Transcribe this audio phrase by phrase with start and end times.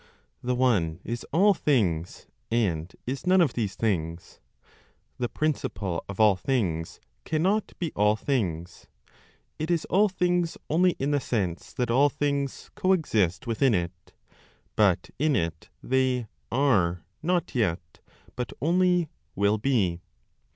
[0.41, 4.39] The One is all things, and is none of these things.
[5.19, 8.87] The Principle of all things cannot be all things.
[9.59, 14.13] It is all things only in the sense that all things coexist within it.
[14.75, 17.99] But in it, they "are" not yet,
[18.35, 20.01] but only "will be."